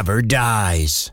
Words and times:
Never 0.00 0.22
dies. 0.22 1.12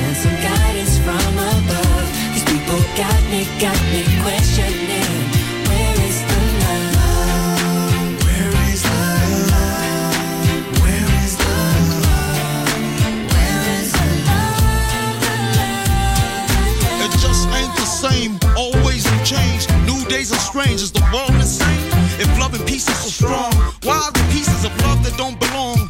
got 2.97 3.23
me, 3.29 3.45
got 3.59 3.79
me 3.91 4.03
questioning. 4.23 5.11
Where 5.67 5.95
is 6.07 6.21
the 6.27 6.39
love? 6.59 8.19
Where 8.25 8.53
is 8.71 8.81
the 8.83 8.89
love? 9.51 10.15
Where 10.81 11.09
is 11.23 11.37
the 11.37 11.55
love? 12.03 12.67
Where 13.31 13.61
is 13.79 13.91
the 13.93 14.07
love? 14.27 15.21
The? 15.23 17.05
It 17.05 17.11
just 17.19 17.47
ain't 17.49 17.75
the 17.75 17.85
same. 17.85 18.39
Always 18.57 19.05
in 19.05 19.23
change. 19.23 19.67
New 19.85 20.03
days 20.09 20.31
are 20.31 20.39
strange. 20.39 20.81
Is 20.81 20.91
the 20.91 21.03
world 21.13 21.35
insane? 21.35 21.87
If 22.19 22.27
love 22.39 22.53
and 22.53 22.65
peace 22.67 22.87
is 22.89 22.97
so 22.97 23.09
strong, 23.25 23.53
why 23.83 23.97
are 23.97 24.11
the 24.11 24.25
pieces 24.31 24.65
of 24.65 24.71
love 24.81 25.03
that 25.05 25.17
don't 25.17 25.39
belong? 25.39 25.89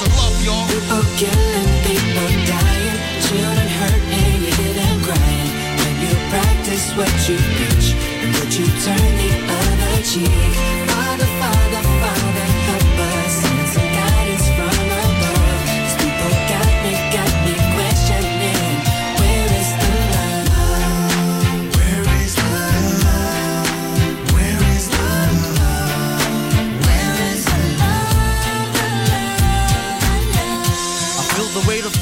know. 0.00 0.06
Where's 0.06 0.16
love, 0.16 0.44
y'all? 0.44 0.66
People 0.68 1.02
killing, 1.16 1.70
people 1.84 2.28
dying, 2.46 2.98
children 3.20 3.68
hurt 3.68 4.02
and 4.12 4.42
you 4.42 4.52
hear 4.52 4.74
them 4.74 5.02
crying. 5.02 5.50
When 5.78 5.94
you 6.00 6.14
practice 6.30 6.92
what 6.96 7.12
you 7.28 7.36
preach, 7.36 7.94
and 8.22 8.34
would 8.36 8.54
you 8.54 8.66
turn 8.80 9.10
the 9.16 9.30
other 9.52 10.02
cheek? 10.02 10.71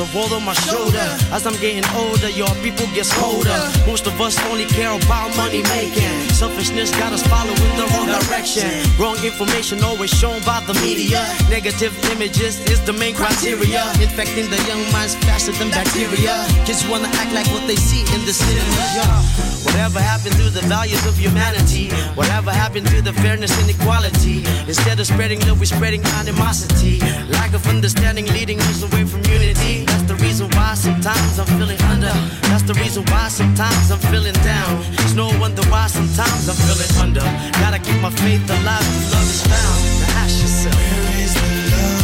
The 0.00 0.16
world 0.16 0.32
on 0.32 0.42
my 0.42 0.56
shoulder. 0.64 1.04
As 1.28 1.44
I'm 1.44 1.58
getting 1.60 1.84
older, 1.92 2.30
your 2.32 2.48
people 2.64 2.88
get 2.96 3.04
colder. 3.20 3.60
Most 3.84 4.06
of 4.06 4.16
us 4.18 4.40
only 4.48 4.64
care 4.64 4.96
about 4.96 5.28
money 5.36 5.60
making. 5.76 6.16
Selfishness 6.32 6.90
got 6.96 7.12
us 7.12 7.20
following 7.28 7.72
the 7.76 7.84
wrong 7.92 8.08
direction. 8.08 8.64
Wrong 8.96 9.20
information 9.20 9.84
always 9.84 10.08
shown 10.08 10.40
by 10.48 10.64
the 10.64 10.72
media. 10.80 11.20
Negative 11.52 11.92
images 12.16 12.64
is 12.72 12.80
the 12.88 12.94
main 12.94 13.14
criteria. 13.14 13.84
Infecting 14.00 14.48
the 14.48 14.60
young 14.64 14.80
minds 14.90 15.14
faster 15.28 15.52
than 15.52 15.68
bacteria. 15.68 16.32
Kids 16.64 16.80
wanna 16.88 17.10
act 17.20 17.32
like 17.36 17.46
what 17.52 17.66
they 17.68 17.76
see 17.76 18.00
in 18.16 18.24
the 18.24 18.32
cinema. 18.32 19.20
Whatever 19.68 20.00
happened 20.00 20.36
to 20.40 20.48
the 20.48 20.64
values 20.64 21.04
of 21.04 21.14
humanity? 21.18 21.90
Whatever 22.16 22.50
happened 22.50 22.86
to 22.88 23.02
the 23.02 23.12
fairness 23.20 23.52
and 23.60 23.68
equality? 23.68 24.40
Instead 24.66 24.98
of 24.98 25.06
spreading 25.06 25.40
love, 25.40 25.60
we're 25.60 25.66
spreading 25.66 26.02
animosity. 26.16 27.00
Lack 27.28 27.52
of 27.52 27.66
understanding 27.66 28.26
leading 28.32 28.58
us 28.60 28.82
away 28.82 29.04
from 29.04 29.20
unity. 29.28 29.89
That's 29.90 30.04
the 30.04 30.16
reason 30.26 30.48
why 30.56 30.74
sometimes 30.74 31.38
I'm 31.38 31.46
feeling 31.58 31.80
under. 31.92 32.14
That's 32.48 32.62
the 32.62 32.74
reason 32.74 33.04
why 33.10 33.28
sometimes 33.28 33.90
I'm 33.90 33.98
feeling 34.10 34.38
down. 34.46 34.82
It's 35.02 35.14
no 35.14 35.26
wonder 35.42 35.62
why 35.72 35.86
sometimes 35.88 36.48
I'm 36.48 36.58
feeling 36.66 36.92
under. 37.04 37.26
Gotta 37.62 37.78
keep 37.78 38.00
my 38.00 38.10
faith 38.22 38.48
alive 38.48 38.86
love 39.12 39.28
is 39.34 39.42
found. 39.50 39.80
Now 40.00 40.22
ask 40.22 40.34
yourself. 40.42 40.78
Where 40.78 41.24
is 41.24 41.34
the 41.34 41.48
love? 41.74 42.02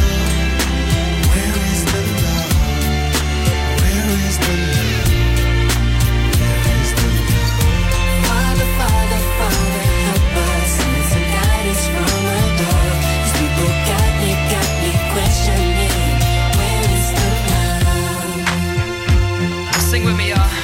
Where 1.31 1.55
is 1.71 1.81
the 1.93 2.03
love? 2.25 2.51
Where 3.81 4.07
is 4.29 4.37
the 4.39 4.53
love? 4.61 4.66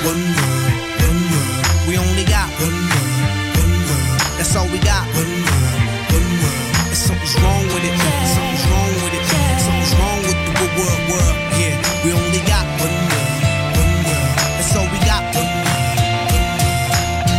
One 0.05 0.19
world, 0.19 0.73
one 1.07 1.21
world. 1.31 1.65
We 1.89 1.95
only 1.97 2.25
got 2.25 2.49
one 2.59 2.75
world, 2.91 3.55
one 3.63 3.75
world. 3.87 4.19
That's 4.37 4.55
all 4.57 4.67
we 4.69 4.79
got. 4.79 5.07
One 5.15 5.35
world, 5.47 5.81
one 6.11 6.31
world. 6.43 6.91
And 6.91 6.99
something's 6.99 7.35
wrong 7.43 7.65
with 7.71 7.85
it. 7.87 7.95
Something's 8.35 8.65
wrong 8.71 8.93
with 9.05 9.15
it. 9.19 9.25
Something's 9.63 9.95
wrong 9.99 10.21
with 10.27 10.39
the 10.59 10.67
wo- 10.75 10.83
world, 10.83 11.03
world. 11.11 11.37
Yeah, 11.61 11.75
we 12.05 12.11
only 12.13 12.43
got 12.51 12.67
one 12.83 12.99
world, 13.11 13.41
one 13.79 13.95
world. 14.03 14.35
That's 14.59 14.75
all 14.75 14.89
we 14.91 14.99
got. 15.07 15.23
One 15.39 15.53
world, 15.63 15.99
one 16.35 16.51
world. 16.83 17.31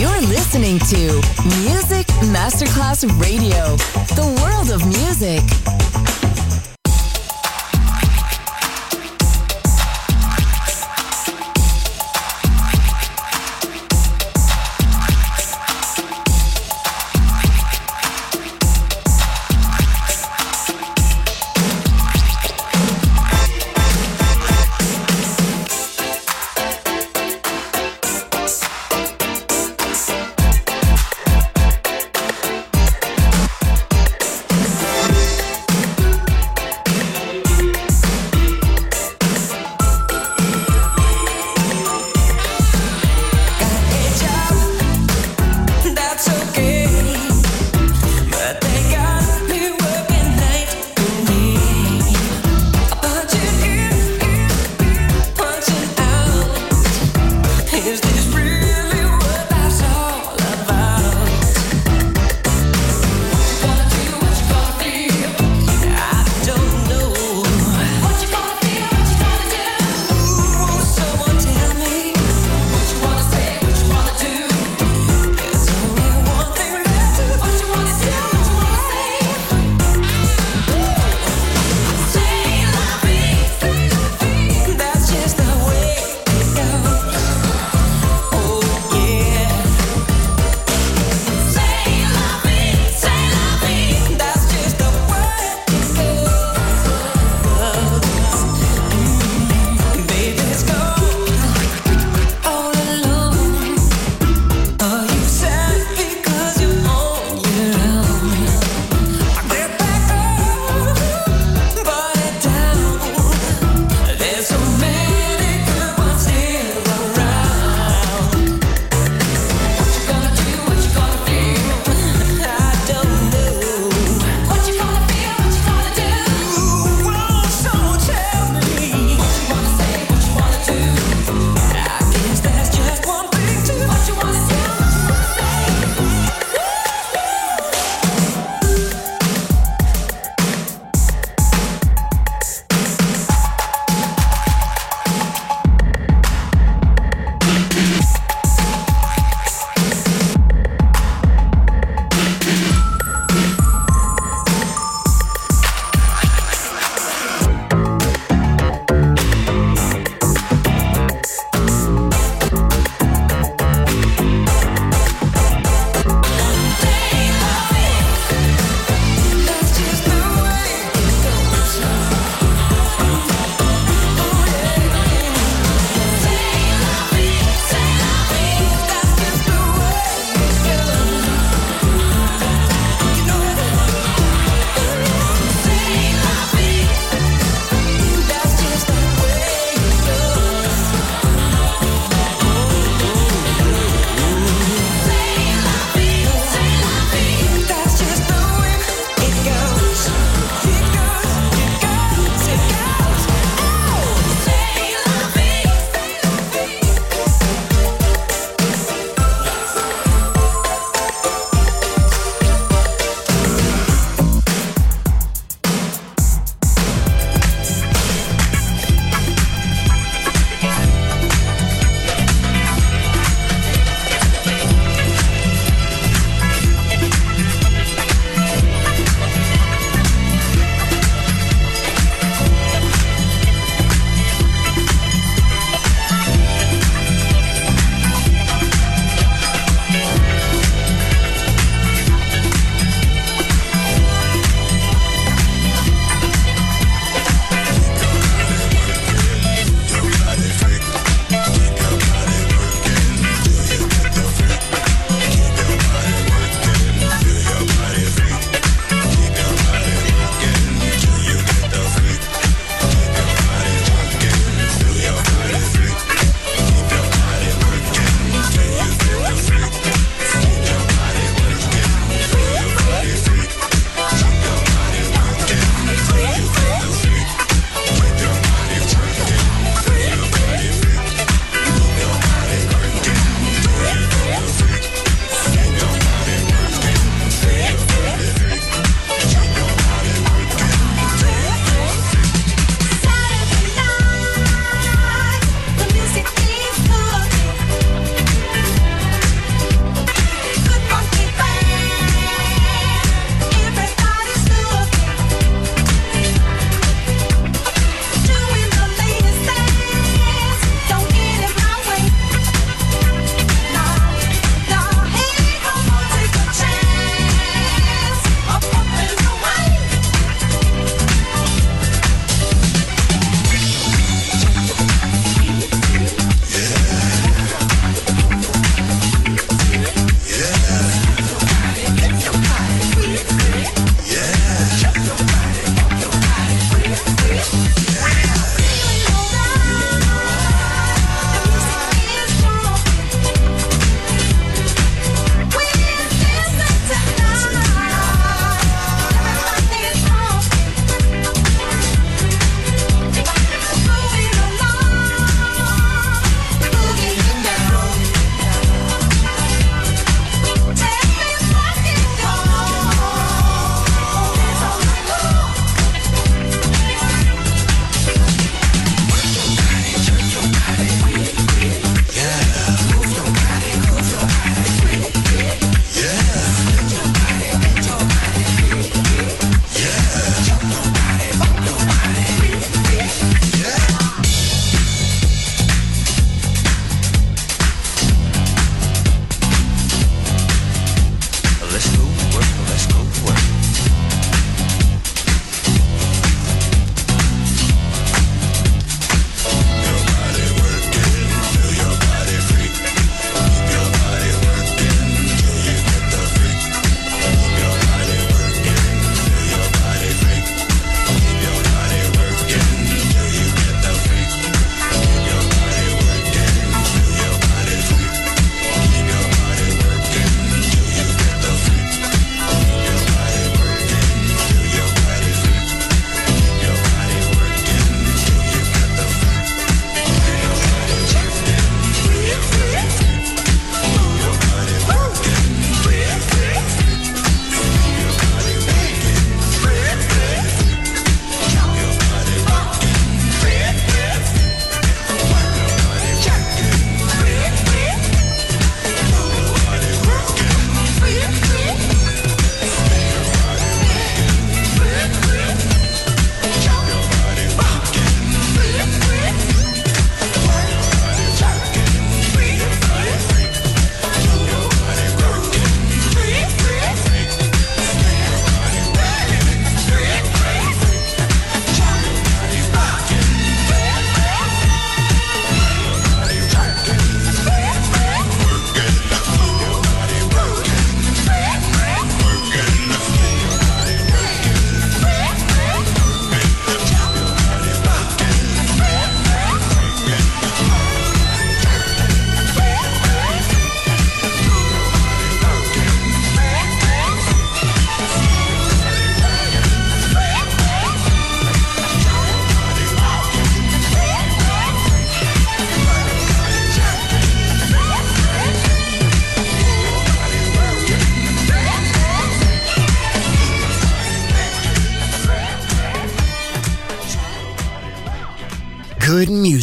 You're 0.00 0.22
listening 0.32 0.78
to 0.92 1.00
Music 1.60 2.06
Masterclass 2.32 3.04
Radio, 3.20 3.76
the 4.16 4.26
world 4.40 4.70
of 4.70 4.80
music. 4.88 5.44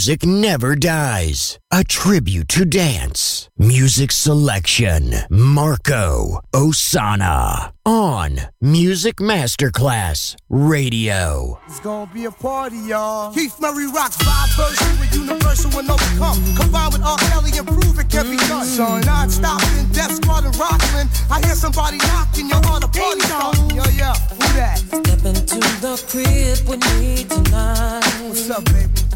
Music 0.03 0.25
never 0.25 0.75
dies. 0.75 1.57
A 1.71 1.85
tribute 1.85 2.49
to 2.49 2.65
dance. 2.65 3.47
Music 3.57 4.11
selection. 4.11 5.15
Marco 5.29 6.41
Ossanna. 6.51 7.71
On 7.85 8.37
Music 8.59 9.15
Masterclass 9.21 10.35
Radio. 10.49 11.57
It's 11.67 11.79
gonna 11.79 12.11
be 12.13 12.25
a 12.25 12.31
party, 12.31 12.79
y'all. 12.79 13.33
Keith 13.33 13.55
Murray 13.61 13.87
rocks 13.87 14.17
vibe 14.17 14.51
version 14.57 14.99
with 14.99 15.15
universal 15.15 15.79
and 15.79 15.89
overcome. 15.89 16.43
Combined 16.57 16.91
with 16.91 17.03
R. 17.03 17.17
Kelly 17.31 17.57
and 17.57 17.65
prove 17.65 17.97
it 17.97 18.09
can 18.09 18.29
be 18.29 18.35
mm. 18.35 18.49
done. 18.49 18.65
So 18.65 18.99
non 19.07 19.29
stopping, 19.29 19.87
Def 19.93 20.11
Squad 20.11 20.43
and 20.43 20.55
Rockland. 20.57 21.09
I 21.31 21.39
hear 21.45 21.55
somebody 21.55 21.95
knocking, 21.99 22.49
your 22.49 22.61
heart 22.67 22.83
a 22.83 22.89
party 22.89 23.21
starting. 23.21 23.69
Yo, 23.69 23.83
yo, 23.95 24.11
who 24.35 24.47
that? 24.59 24.79
Step 24.79 25.23
into 25.23 25.59
the 25.79 25.95
crib 26.11 26.67
with 26.67 26.83
me 26.91 27.23
tonight. 27.23 28.03
What's 28.27 28.49
up, 28.49 28.65
baby? 28.65 29.12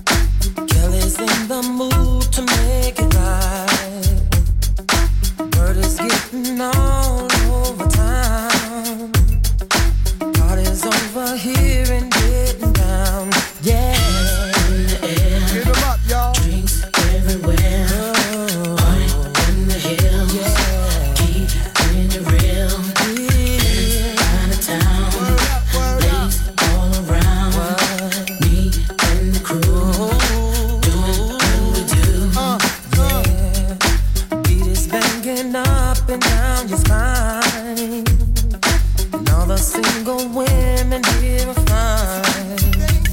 Kelly's 0.68 1.20
in 1.20 1.48
the 1.48 1.62
mood 1.80 2.24
to 2.34 2.42
make 2.42 3.00
it 3.00 3.14
right. 3.16 3.38
Is 5.78 5.98
getting 6.00 6.60
all 6.60 7.28
over. 7.52 7.88
Party's 10.34 10.84
over 10.86 11.38
here 11.38 11.86
and 11.92 12.12
getting 12.12 12.74
down. 12.74 13.30
Yeah. 13.62 13.97
The 40.08 40.17
single 40.17 40.30
women 40.30 41.04
here 41.22 41.54
are. 41.72 42.22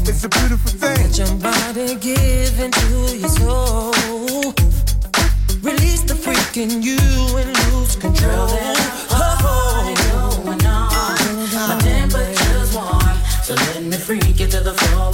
It's 0.06 0.24
a 0.24 0.28
beautiful 0.28 0.70
thing. 0.70 0.96
Let 1.02 1.18
your 1.18 1.34
body 1.38 1.94
give 1.96 2.60
into 2.60 3.16
your 3.16 3.28
soul. 3.28 3.92
Release 5.62 6.02
the 6.02 6.14
freak 6.14 6.56
in 6.56 6.82
you 6.82 6.98
and 7.36 7.50
lose 7.72 7.96
control. 7.96 8.48
My 11.68 11.78
temperature's 11.80 12.74
warm, 12.74 13.16
so 13.42 13.54
let 13.54 13.82
me 13.82 13.96
freak 13.96 14.38
you 14.38 14.46
to 14.46 14.60
the 14.60 14.74
floor 14.74 15.10
while 15.10 15.12
the 15.12 15.13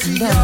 for 0.00 0.12
getting 0.18 0.39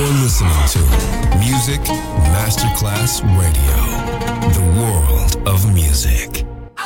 You're 0.00 0.08
listening 0.22 0.64
to 0.68 0.78
Music 1.40 1.80
Masterclass 2.32 3.20
Radio, 3.38 3.76
the 4.54 4.64
world 4.80 5.30
of 5.46 5.74
music. 5.74 6.46
I 6.78 6.82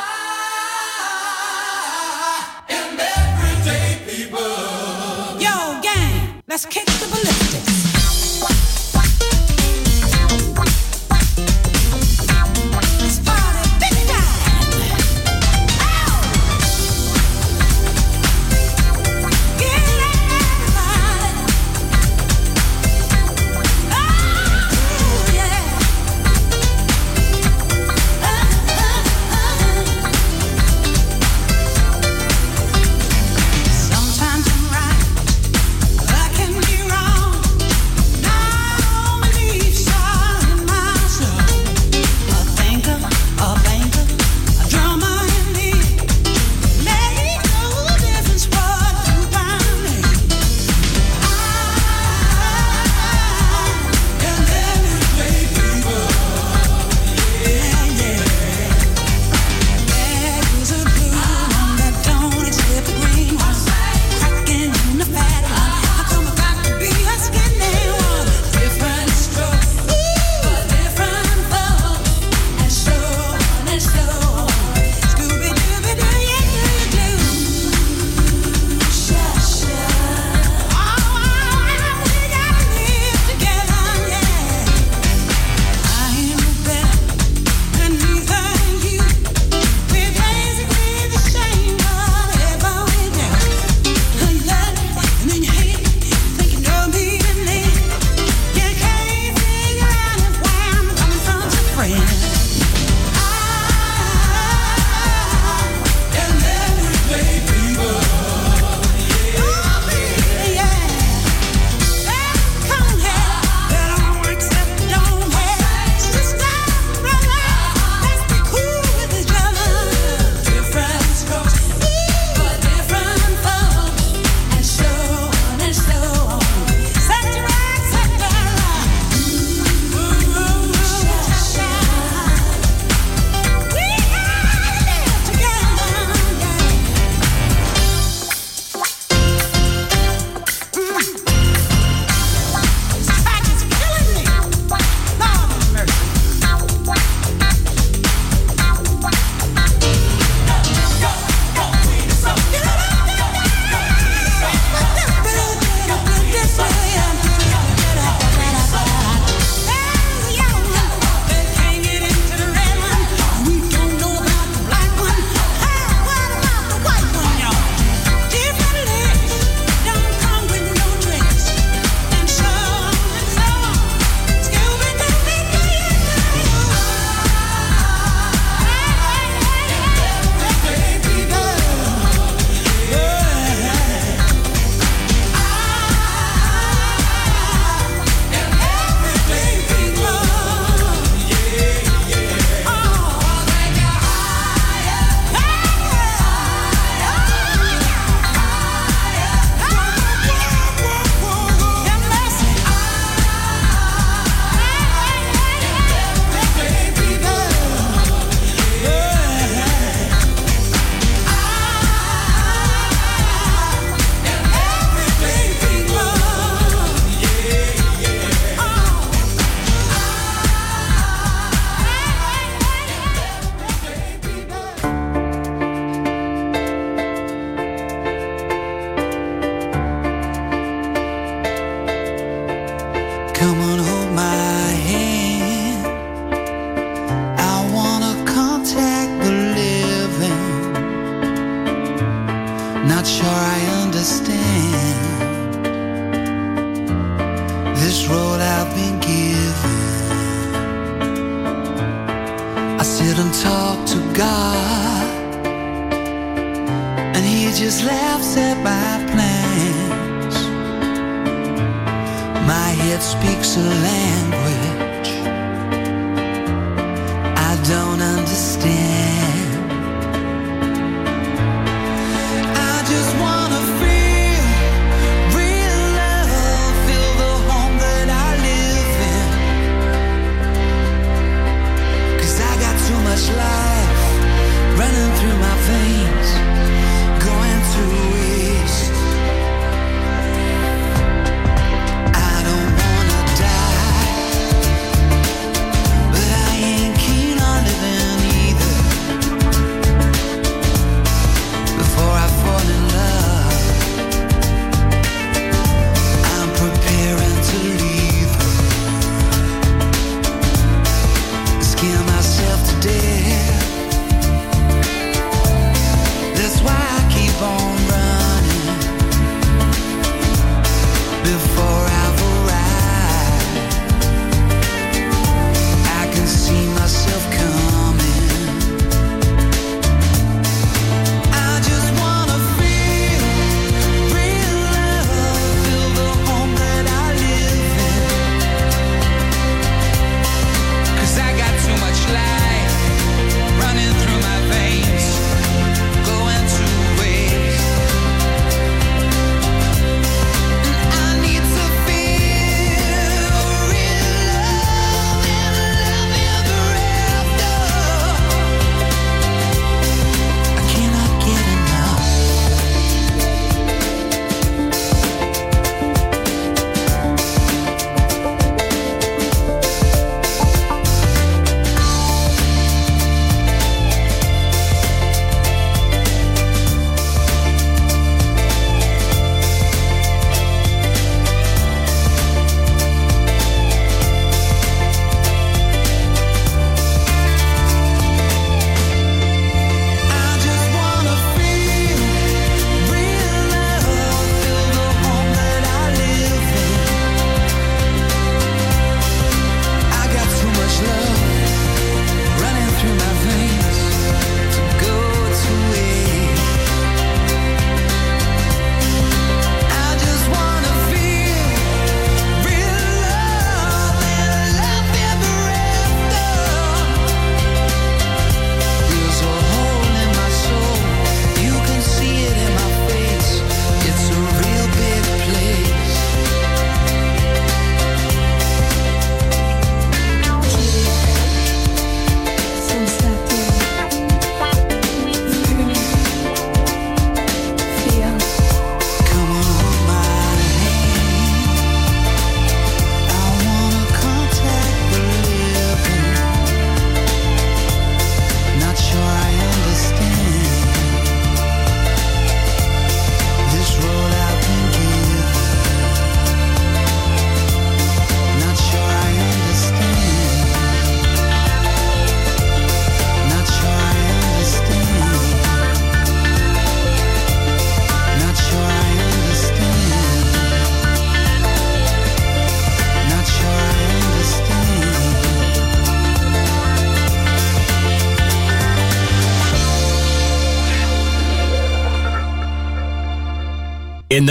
am 2.70 2.98
everyday 2.98 4.00
people. 4.10 4.40
Yo, 5.40 5.80
gang, 5.80 6.42
let's 6.48 6.66
kick 6.66 6.86
the 6.86 7.06
ballistics. 7.06 7.93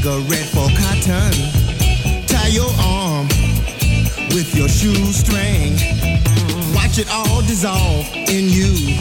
cigarette 0.00 0.46
for 0.46 0.68
cotton. 0.78 1.32
Tie 2.26 2.48
your 2.48 2.70
arm 2.80 3.26
with 4.32 4.54
your 4.54 4.68
shoestring. 4.68 5.74
Watch 6.74 6.98
it 6.98 7.08
all 7.10 7.42
dissolve 7.42 8.08
in 8.14 8.48
you 8.48 8.96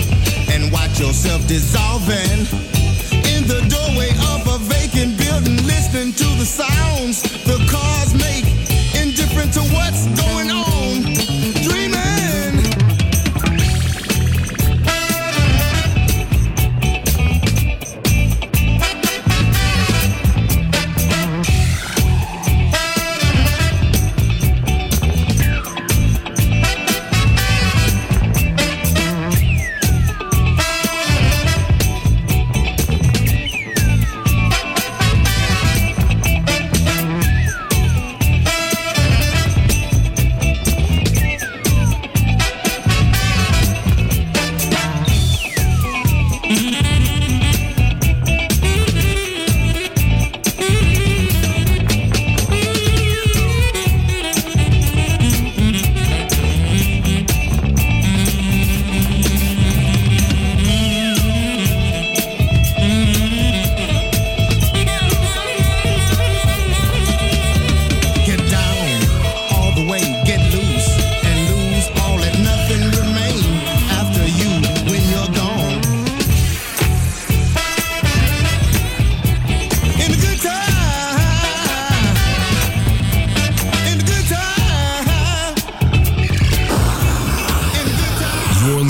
and 0.51 0.71
watch 0.71 0.99
yourself 0.99 1.47
dissolving. 1.47 2.78